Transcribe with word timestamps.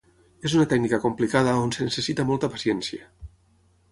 És 0.47 0.53
una 0.59 0.63
tècnica 0.71 0.99
complicada 1.03 1.53
on 1.65 1.75
es 1.77 1.83
necessita 1.91 2.27
molta 2.31 2.51
paciència. 2.57 3.09